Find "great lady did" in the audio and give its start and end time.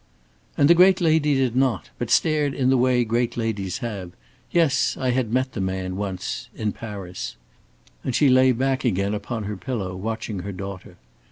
0.73-1.55